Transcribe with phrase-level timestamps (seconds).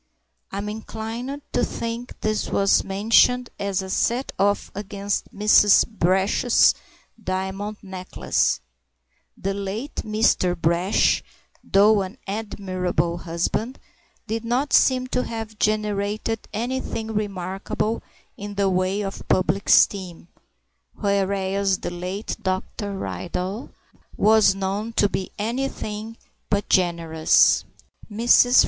[0.51, 5.87] I'm inclined to think this was mentioned as a set off against Mrs.
[5.87, 6.73] Brash's
[7.23, 8.61] diamond necklace;
[9.37, 10.59] the late Mr.
[10.59, 11.21] Brash,
[11.63, 13.77] though an admirable husband,
[14.25, 18.01] did not seem to have generated anything remarkable
[18.35, 20.29] in the way of public esteem,
[20.95, 22.97] whereas the late Dr.
[22.97, 23.69] Ridley
[24.17, 26.17] was known to be anything
[26.49, 27.65] but generous.
[28.11, 28.59] Mrs.